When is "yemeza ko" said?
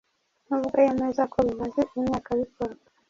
0.85-1.37